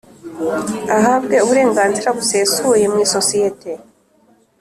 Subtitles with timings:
[0.97, 3.71] Ahabwe uburenganzira busesuye mu isosiyete